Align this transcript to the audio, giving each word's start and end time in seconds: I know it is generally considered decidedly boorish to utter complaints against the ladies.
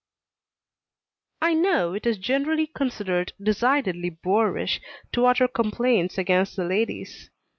I 1.43 1.53
know 1.53 1.93
it 1.93 2.07
is 2.07 2.17
generally 2.17 2.65
considered 2.65 3.33
decidedly 3.39 4.09
boorish 4.09 4.81
to 5.11 5.27
utter 5.27 5.47
complaints 5.47 6.17
against 6.17 6.55
the 6.55 6.63
ladies. 6.65 7.29